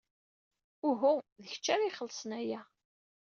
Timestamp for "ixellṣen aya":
1.89-2.61